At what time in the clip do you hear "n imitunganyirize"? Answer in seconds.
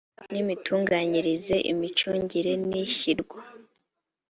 0.31-1.55